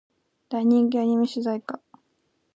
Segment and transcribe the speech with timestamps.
[0.49, 1.79] 大人気アニメ主題歌